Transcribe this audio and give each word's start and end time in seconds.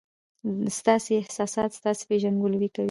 ستاسي 0.79 1.13
احساسات 1.21 1.71
ستاسي 1.79 2.03
پېژندګلوي 2.09 2.69
کوي. 2.75 2.79